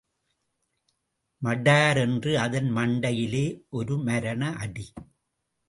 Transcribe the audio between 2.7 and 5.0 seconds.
மண்டையிலே ஒரு மரண அடி.